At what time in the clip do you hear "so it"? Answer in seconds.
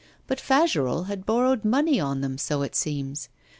2.39-2.75